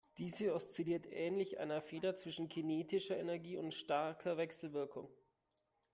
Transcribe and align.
Diese 0.17 0.55
oszilliert 0.55 1.05
ähnlich 1.11 1.59
einer 1.59 1.79
Feder 1.79 2.15
zwischen 2.15 2.49
kinetischer 2.49 3.19
Energie 3.19 3.55
und 3.57 3.71
starker 3.75 4.35
Wechselwirkung. 4.35 5.07